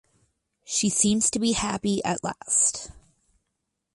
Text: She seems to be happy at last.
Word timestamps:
She 0.65 0.89
seems 0.89 1.29
to 1.29 1.37
be 1.37 1.51
happy 1.51 2.03
at 2.03 2.23
last. 2.23 2.89